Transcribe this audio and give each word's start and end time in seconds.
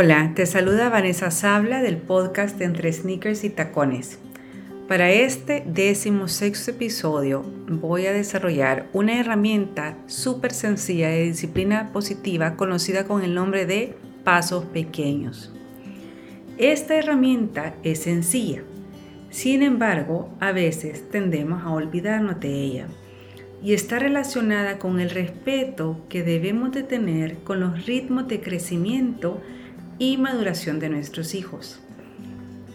Hola, 0.00 0.30
te 0.36 0.46
saluda 0.46 0.90
Vanessa 0.90 1.32
Sabla 1.32 1.82
del 1.82 1.96
podcast 1.96 2.60
Entre 2.60 2.92
Sneakers 2.92 3.42
y 3.42 3.50
Tacones. 3.50 4.20
Para 4.86 5.10
este 5.10 5.64
décimo 5.66 6.28
sexto 6.28 6.70
episodio 6.70 7.42
voy 7.66 8.06
a 8.06 8.12
desarrollar 8.12 8.86
una 8.92 9.18
herramienta 9.18 9.98
súper 10.06 10.52
sencilla 10.52 11.08
de 11.08 11.24
disciplina 11.24 11.90
positiva 11.92 12.54
conocida 12.54 13.08
con 13.08 13.24
el 13.24 13.34
nombre 13.34 13.66
de 13.66 13.96
pasos 14.22 14.66
pequeños. 14.66 15.52
Esta 16.58 16.94
herramienta 16.94 17.74
es 17.82 17.98
sencilla, 17.98 18.62
sin 19.30 19.64
embargo 19.64 20.28
a 20.38 20.52
veces 20.52 21.10
tendemos 21.10 21.64
a 21.64 21.70
olvidarnos 21.70 22.38
de 22.38 22.54
ella 22.54 22.86
y 23.64 23.74
está 23.74 23.98
relacionada 23.98 24.78
con 24.78 25.00
el 25.00 25.10
respeto 25.10 26.00
que 26.08 26.22
debemos 26.22 26.70
de 26.70 26.84
tener 26.84 27.38
con 27.38 27.58
los 27.58 27.84
ritmos 27.84 28.28
de 28.28 28.40
crecimiento 28.40 29.42
y 29.98 30.16
maduración 30.16 30.78
de 30.78 30.88
nuestros 30.88 31.34
hijos. 31.34 31.80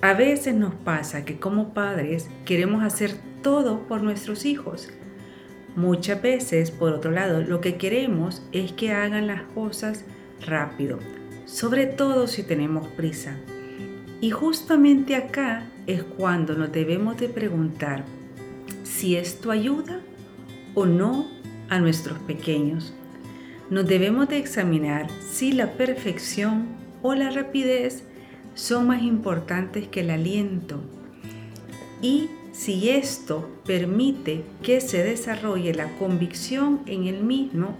A 0.00 0.12
veces 0.12 0.54
nos 0.54 0.74
pasa 0.74 1.24
que 1.24 1.38
como 1.38 1.72
padres 1.72 2.28
queremos 2.44 2.82
hacer 2.82 3.14
todo 3.42 3.86
por 3.86 4.02
nuestros 4.02 4.44
hijos. 4.44 4.90
Muchas 5.76 6.20
veces, 6.20 6.70
por 6.70 6.92
otro 6.92 7.10
lado, 7.10 7.40
lo 7.42 7.60
que 7.60 7.76
queremos 7.76 8.42
es 8.52 8.72
que 8.72 8.92
hagan 8.92 9.26
las 9.26 9.42
cosas 9.54 10.04
rápido, 10.46 10.98
sobre 11.46 11.86
todo 11.86 12.26
si 12.26 12.42
tenemos 12.42 12.86
prisa. 12.88 13.36
Y 14.20 14.30
justamente 14.30 15.16
acá 15.16 15.66
es 15.86 16.02
cuando 16.02 16.54
nos 16.54 16.70
debemos 16.70 17.16
de 17.16 17.28
preguntar 17.28 18.04
si 18.82 19.16
esto 19.16 19.50
ayuda 19.50 20.00
o 20.74 20.86
no 20.86 21.28
a 21.68 21.78
nuestros 21.78 22.18
pequeños. 22.20 22.94
Nos 23.70 23.86
debemos 23.86 24.28
de 24.28 24.38
examinar 24.38 25.08
si 25.20 25.52
la 25.52 25.72
perfección 25.72 26.83
o 27.04 27.14
la 27.14 27.28
rapidez 27.28 28.02
son 28.54 28.86
más 28.86 29.02
importantes 29.02 29.86
que 29.86 30.00
el 30.00 30.08
aliento 30.08 30.80
y 32.00 32.30
si 32.52 32.88
esto 32.88 33.50
permite 33.66 34.42
que 34.62 34.80
se 34.80 35.04
desarrolle 35.04 35.74
la 35.74 35.90
convicción 35.98 36.80
en 36.86 37.06
el 37.06 37.22
mismo 37.22 37.76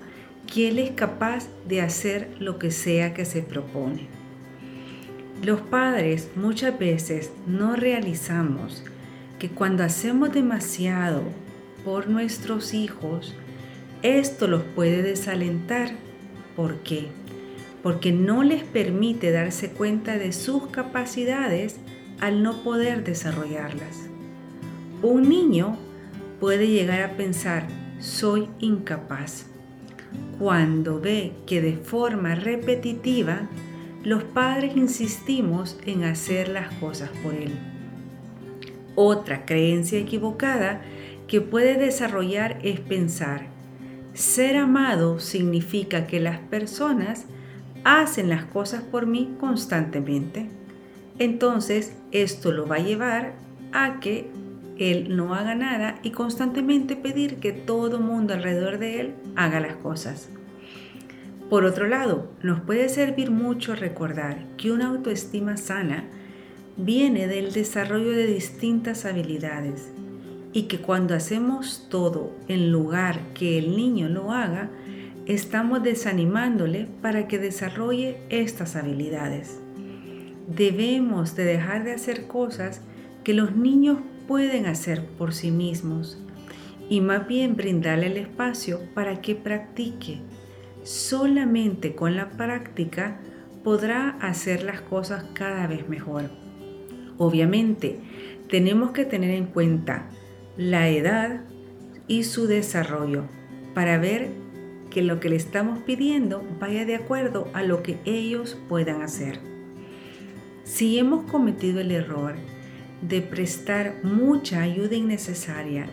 que 0.47 0.69
él 0.69 0.79
es 0.79 0.91
capaz 0.91 1.49
de 1.67 1.81
hacer 1.81 2.37
lo 2.39 2.59
que 2.59 2.71
sea 2.71 3.15
que 3.15 3.25
se 3.25 3.41
propone. 3.41 4.09
Los 5.43 5.63
padres 5.63 6.29
muchas 6.37 6.79
veces 6.79 7.33
no 7.47 7.77
realizamos 7.77 8.85
que 9.39 9.49
cuando 9.49 9.85
hacemos 9.85 10.35
demasiado 10.35 11.23
por 11.83 12.11
nuestros 12.11 12.75
hijos, 12.75 13.35
esto 14.03 14.49
los 14.49 14.65
puede 14.65 15.03
desalentar. 15.03 15.93
¿Por 16.57 16.81
qué? 16.81 17.24
Porque 17.85 18.11
no 18.11 18.43
les 18.43 18.65
permite 18.65 19.31
darse 19.31 19.71
cuenta 19.71 20.19
de 20.19 20.33
sus 20.33 20.67
capacidades 20.67 21.77
al 22.19 22.43
no 22.43 22.65
poder 22.65 23.05
desarrollarlas. 23.05 24.09
Un 25.03 25.29
niño 25.29 25.77
puede 26.41 26.67
llegar 26.67 27.03
a 27.03 27.17
pensar, 27.17 27.69
soy 28.01 28.49
incapaz, 28.59 29.47
cuando 30.39 30.99
ve 31.01 31.33
que 31.47 31.61
de 31.61 31.77
forma 31.77 32.35
repetitiva 32.35 33.49
los 34.03 34.25
padres 34.25 34.77
insistimos 34.77 35.79
en 35.87 36.05
hacer 36.05 36.49
las 36.49 36.73
cosas 36.75 37.11
por 37.23 37.35
él. 37.35 37.53
Otra 38.95 39.45
creencia 39.45 39.99
equivocada 39.99 40.81
que 41.27 41.41
puede 41.41 41.77
desarrollar 41.77 42.59
es 42.63 42.81
pensar, 42.81 43.47
ser 44.15 44.57
amado 44.57 45.21
significa 45.21 46.07
que 46.07 46.21
las 46.21 46.39
personas 46.39 47.27
hacen 47.85 48.29
las 48.29 48.45
cosas 48.45 48.83
por 48.83 49.07
mí 49.07 49.35
constantemente. 49.39 50.49
Entonces 51.19 51.97
esto 52.11 52.51
lo 52.51 52.67
va 52.67 52.77
a 52.77 52.81
llevar 52.81 53.35
a 53.73 54.01
que 54.01 54.29
él 54.79 55.17
no 55.17 55.35
haga 55.35 55.55
nada 55.55 56.01
y 56.03 56.11
constantemente 56.11 56.97
pedir 56.97 57.37
que 57.37 57.53
todo 57.53 58.01
mundo 58.01 58.35
alrededor 58.35 58.79
de 58.79 59.01
él 59.01 59.15
haga 59.37 59.61
las 59.61 59.77
cosas. 59.77 60.29
Por 61.49 61.65
otro 61.65 61.87
lado, 61.87 62.31
nos 62.43 62.61
puede 62.61 62.89
servir 62.89 63.31
mucho 63.31 63.77
recordar 63.77 64.45
que 64.57 64.73
una 64.73 64.89
autoestima 64.89 65.57
sana 65.57 66.05
viene 66.77 67.29
del 67.29 67.53
desarrollo 67.53 68.11
de 68.11 68.27
distintas 68.27 69.05
habilidades 69.05 69.93
y 70.53 70.63
que 70.63 70.79
cuando 70.79 71.15
hacemos 71.15 71.87
todo 71.91 72.33
en 72.49 72.73
lugar 72.73 73.21
que 73.35 73.59
el 73.59 73.77
niño 73.77 74.09
lo 74.09 74.33
haga, 74.33 74.71
estamos 75.27 75.83
desanimándole 75.83 76.87
para 77.01 77.27
que 77.27 77.39
desarrolle 77.39 78.19
estas 78.29 78.77
habilidades. 78.77 79.61
Debemos 80.47 81.35
de 81.35 81.45
dejar 81.45 81.85
de 81.85 81.93
hacer 81.93 82.27
cosas 82.27 82.83
que 83.23 83.33
los 83.33 83.57
niños 83.57 83.99
pueden 84.29 84.67
hacer 84.67 85.07
por 85.07 85.33
sí 85.33 85.51
mismos 85.51 86.19
y 86.91 87.01
más 87.01 87.27
bien 87.27 87.57
brindarle 87.57 88.07
el 88.07 88.19
espacio 88.19 88.81
para 88.95 89.23
que 89.23 89.35
practique. 89.35 90.21
Solamente 90.83 91.95
con 91.95 92.15
la 92.15 92.31
práctica 92.31 93.21
podrá 93.63 94.11
hacer 94.21 94.63
las 94.63 94.83
cosas 94.83 95.25
cada 95.33 95.67
vez 95.67 95.89
mejor. 95.89 96.31
Obviamente, 97.17 98.01
tenemos 98.51 98.91
que 98.91 99.07
tener 99.07 99.31
en 99.31 99.47
cuenta 99.47 100.11
la 100.59 100.91
edad 100.91 101.41
y 102.07 102.25
su 102.25 102.47
desarrollo 102.47 103.25
para 103.73 103.97
ver 103.97 104.44
que 104.95 105.03
lo 105.03 105.19
que 105.19 105.29
le 105.29 105.35
estamos 105.35 105.81
pidiendo 105.81 106.45
vaya 106.61 106.85
de 106.85 106.95
acuerdo 106.95 107.49
a 107.53 107.65
lo 107.65 107.83
que 107.83 107.99
ellos 108.05 108.57
puedan 108.69 109.03
hacer. 109.03 109.41
Si 110.63 110.99
hemos 110.99 111.29
cometido 111.29 111.81
el 111.81 111.91
error 111.91 112.37
de 113.03 113.21
prestar 113.21 113.97
mucha 114.05 114.63
ayuda 114.63 114.95
innecesaria 114.95 115.89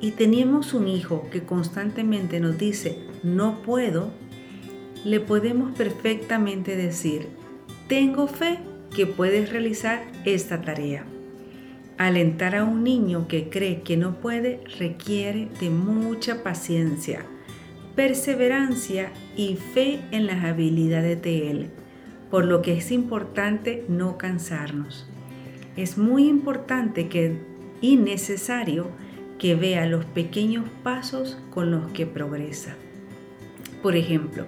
y 0.00 0.10
tenemos 0.10 0.74
un 0.74 0.88
hijo 0.88 1.28
que 1.30 1.44
constantemente 1.44 2.40
nos 2.40 2.58
dice 2.58 2.98
no 3.22 3.62
puedo, 3.62 4.10
le 5.04 5.20
podemos 5.20 5.70
perfectamente 5.78 6.74
decir, 6.74 7.28
tengo 7.86 8.26
fe 8.26 8.58
que 8.94 9.06
puedes 9.06 9.50
realizar 9.50 10.02
esta 10.24 10.60
tarea. 10.60 11.04
Alentar 11.98 12.56
a 12.56 12.64
un 12.64 12.82
niño 12.82 13.28
que 13.28 13.48
cree 13.48 13.82
que 13.82 13.96
no 13.96 14.16
puede 14.16 14.60
requiere 14.76 15.48
de 15.60 15.70
mucha 15.70 16.42
paciencia, 16.42 17.24
perseverancia 18.00 19.12
y 19.36 19.56
fe 19.56 20.00
en 20.10 20.26
las 20.26 20.42
habilidades 20.42 21.20
de 21.20 21.50
él, 21.50 21.70
por 22.30 22.46
lo 22.46 22.62
que 22.62 22.78
es 22.78 22.92
importante 22.92 23.84
no 23.88 24.16
cansarnos. 24.16 25.06
Es 25.76 25.98
muy 25.98 26.26
importante 26.26 27.08
que, 27.08 27.36
y 27.82 27.96
necesario 27.96 28.86
que 29.38 29.54
vea 29.54 29.84
los 29.84 30.06
pequeños 30.06 30.64
pasos 30.82 31.36
con 31.50 31.70
los 31.70 31.92
que 31.92 32.06
progresa. 32.06 32.74
Por 33.82 33.96
ejemplo, 33.96 34.46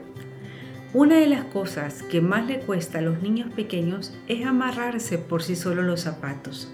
una 0.95 1.17
de 1.17 1.27
las 1.27 1.45
cosas 1.45 2.03
que 2.05 2.23
más 2.23 2.47
le 2.47 2.61
cuesta 2.61 3.01
a 3.01 3.03
los 3.03 3.21
niños 3.21 3.53
pequeños 3.53 4.17
es 4.29 4.47
amarrarse 4.47 5.19
por 5.19 5.43
sí 5.43 5.57
solo 5.57 5.83
los 5.83 6.01
zapatos. 6.01 6.73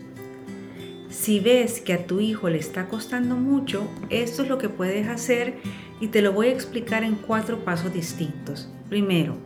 Si 1.10 1.41
ves 1.41 1.81
que 1.81 1.95
a 1.95 2.06
tu 2.06 2.21
hijo 2.21 2.49
le 2.49 2.59
está 2.59 2.87
costando 2.87 3.34
mucho, 3.34 3.89
esto 4.10 4.43
es 4.43 4.49
lo 4.49 4.59
que 4.59 4.69
puedes 4.69 5.09
hacer 5.09 5.56
y 6.00 6.09
te 6.09 6.22
lo 6.22 6.32
voy 6.32 6.48
a 6.48 6.53
explicar 6.53 7.04
en 7.04 7.14
cuatro 7.14 7.64
pasos 7.64 7.92
distintos. 7.92 8.69
Primero, 8.88 9.36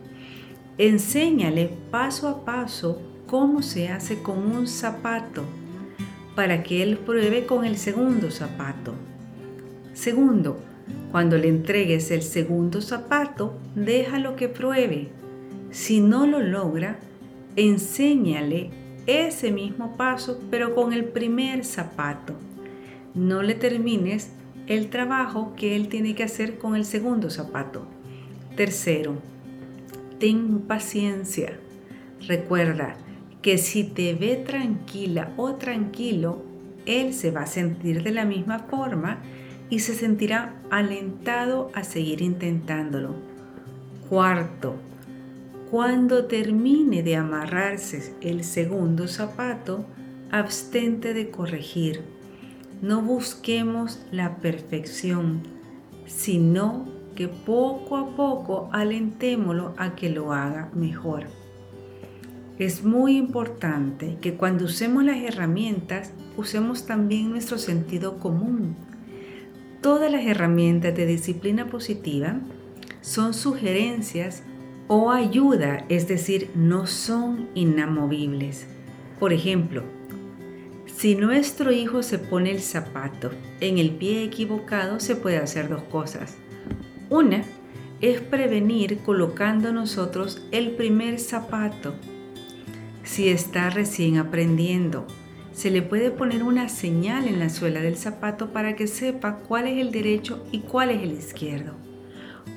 enséñale 0.77 1.69
paso 1.91 2.27
a 2.27 2.45
paso 2.45 3.01
cómo 3.27 3.61
se 3.61 3.89
hace 3.89 4.21
con 4.21 4.37
un 4.39 4.67
zapato 4.67 5.43
para 6.35 6.63
que 6.63 6.83
él 6.83 6.97
pruebe 6.97 7.45
con 7.45 7.65
el 7.65 7.77
segundo 7.77 8.31
zapato. 8.31 8.93
Segundo, 9.93 10.59
cuando 11.11 11.37
le 11.37 11.47
entregues 11.47 12.09
el 12.11 12.23
segundo 12.23 12.81
zapato, 12.81 13.53
déjalo 13.75 14.35
que 14.35 14.49
pruebe. 14.49 15.09
Si 15.71 16.01
no 16.01 16.25
lo 16.25 16.39
logra, 16.39 16.99
enséñale 17.55 18.71
ese 19.05 19.51
mismo 19.51 19.95
paso, 19.97 20.39
pero 20.49 20.73
con 20.73 20.93
el 20.93 21.05
primer 21.05 21.65
zapato. 21.65 22.33
No 23.13 23.43
le 23.43 23.53
termines 23.53 24.31
el 24.67 24.89
trabajo 24.89 25.53
que 25.55 25.75
él 25.75 25.89
tiene 25.89 26.15
que 26.15 26.23
hacer 26.23 26.57
con 26.57 26.75
el 26.75 26.85
segundo 26.85 27.29
zapato. 27.29 27.85
Tercero, 28.55 29.15
ten 30.19 30.61
paciencia. 30.61 31.59
Recuerda 32.27 32.95
que 33.41 33.57
si 33.57 33.83
te 33.83 34.13
ve 34.13 34.35
tranquila 34.37 35.33
o 35.35 35.55
tranquilo, 35.55 36.43
él 36.85 37.13
se 37.13 37.31
va 37.31 37.41
a 37.41 37.47
sentir 37.47 38.03
de 38.03 38.11
la 38.11 38.25
misma 38.25 38.59
forma 38.59 39.19
y 39.69 39.79
se 39.79 39.95
sentirá 39.95 40.55
alentado 40.69 41.71
a 41.73 41.83
seguir 41.83 42.21
intentándolo. 42.21 43.15
Cuarto, 44.09 44.75
cuando 45.71 46.25
termine 46.25 47.01
de 47.01 47.15
amarrarse 47.15 48.13
el 48.21 48.43
segundo 48.43 49.07
zapato, 49.07 49.85
abstente 50.29 51.13
de 51.13 51.31
corregir. 51.31 52.01
No 52.83 53.01
busquemos 53.01 53.97
la 54.11 54.39
perfección, 54.39 55.43
sino 56.05 56.85
que 57.15 57.29
poco 57.29 57.95
a 57.95 58.13
poco 58.13 58.67
alentémoslo 58.73 59.73
a 59.77 59.95
que 59.95 60.09
lo 60.09 60.33
haga 60.33 60.69
mejor. 60.73 61.27
Es 62.59 62.83
muy 62.83 63.15
importante 63.15 64.17
que 64.19 64.33
cuando 64.33 64.65
usemos 64.65 65.05
las 65.05 65.15
herramientas 65.15 66.11
usemos 66.35 66.85
también 66.85 67.29
nuestro 67.29 67.57
sentido 67.57 68.19
común. 68.19 68.75
Todas 69.79 70.11
las 70.11 70.25
herramientas 70.25 70.93
de 70.93 71.05
disciplina 71.05 71.67
positiva 71.67 72.41
son 72.99 73.33
sugerencias 73.33 74.43
o 74.89 75.09
ayuda, 75.09 75.85
es 75.87 76.09
decir, 76.09 76.51
no 76.53 76.85
son 76.85 77.47
inamovibles. 77.55 78.67
Por 79.21 79.31
ejemplo, 79.31 79.83
si 81.03 81.15
nuestro 81.15 81.73
hijo 81.73 82.01
se 82.01 82.17
pone 82.17 82.49
el 82.49 82.61
zapato 82.61 83.31
en 83.59 83.77
el 83.77 83.91
pie 83.91 84.23
equivocado, 84.23 85.01
se 85.01 85.17
puede 85.17 85.35
hacer 85.35 85.67
dos 85.67 85.83
cosas. 85.83 86.37
Una 87.09 87.43
es 87.99 88.21
prevenir 88.21 88.99
colocando 88.99 89.73
nosotros 89.73 90.41
el 90.53 90.71
primer 90.77 91.19
zapato. 91.19 91.93
Si 93.03 93.27
está 93.27 93.69
recién 93.69 94.17
aprendiendo, 94.17 95.05
se 95.51 95.71
le 95.71 95.81
puede 95.81 96.09
poner 96.09 96.41
una 96.41 96.69
señal 96.69 97.27
en 97.27 97.37
la 97.37 97.49
suela 97.49 97.81
del 97.81 97.97
zapato 97.97 98.53
para 98.53 98.77
que 98.77 98.87
sepa 98.87 99.39
cuál 99.39 99.67
es 99.67 99.79
el 99.79 99.91
derecho 99.91 100.47
y 100.53 100.59
cuál 100.59 100.89
es 100.89 101.03
el 101.03 101.11
izquierdo. 101.11 101.73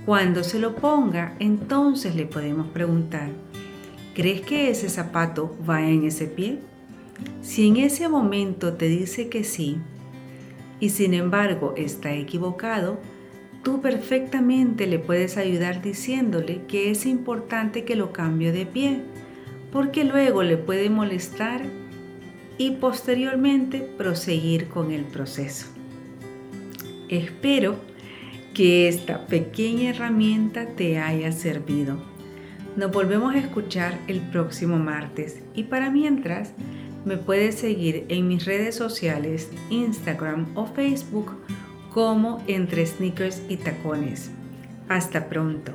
Cuando 0.04 0.44
se 0.44 0.60
lo 0.60 0.76
ponga, 0.76 1.34
entonces 1.40 2.14
le 2.14 2.26
podemos 2.26 2.68
preguntar, 2.68 3.28
¿crees 4.14 4.42
que 4.42 4.70
ese 4.70 4.88
zapato 4.88 5.58
va 5.68 5.82
en 5.82 6.04
ese 6.04 6.28
pie? 6.28 6.60
Si 7.42 7.68
en 7.68 7.76
ese 7.76 8.08
momento 8.08 8.74
te 8.74 8.88
dice 8.88 9.28
que 9.28 9.44
sí, 9.44 9.78
y 10.80 10.90
sin 10.90 11.14
embargo 11.14 11.74
está 11.76 12.14
equivocado, 12.14 12.98
tú 13.62 13.80
perfectamente 13.80 14.86
le 14.86 14.98
puedes 14.98 15.36
ayudar 15.36 15.82
diciéndole 15.82 16.62
que 16.68 16.90
es 16.90 17.06
importante 17.06 17.84
que 17.84 17.96
lo 17.96 18.12
cambie 18.12 18.52
de 18.52 18.66
pie, 18.66 19.00
porque 19.72 20.04
luego 20.04 20.42
le 20.42 20.56
puede 20.56 20.90
molestar 20.90 21.62
y 22.58 22.72
posteriormente 22.72 23.80
proseguir 23.80 24.68
con 24.68 24.92
el 24.92 25.04
proceso. 25.04 25.66
Espero 27.08 27.76
que 28.54 28.88
esta 28.88 29.26
pequeña 29.26 29.90
herramienta 29.90 30.66
te 30.66 30.98
haya 30.98 31.30
servido. 31.32 31.98
Nos 32.76 32.90
volvemos 32.90 33.34
a 33.34 33.38
escuchar 33.38 33.98
el 34.06 34.20
próximo 34.20 34.78
martes 34.78 35.42
y 35.54 35.64
para 35.64 35.90
mientras 35.90 36.52
me 37.06 37.16
puedes 37.16 37.54
seguir 37.54 38.04
en 38.08 38.26
mis 38.28 38.44
redes 38.44 38.74
sociales, 38.74 39.48
Instagram 39.70 40.48
o 40.56 40.66
Facebook 40.66 41.32
como 41.94 42.42
entre 42.48 42.84
sneakers 42.84 43.40
y 43.48 43.56
tacones. 43.56 44.30
Hasta 44.88 45.28
pronto. 45.28 45.72